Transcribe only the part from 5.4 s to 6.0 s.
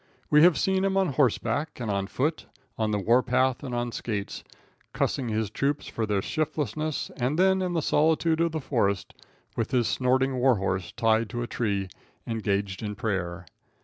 troops